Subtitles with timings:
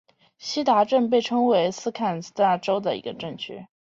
[0.39, 3.67] 锡达镇区为美国堪萨斯州考利县辖下的镇区。